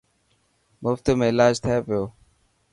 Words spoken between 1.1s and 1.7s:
۾ الاج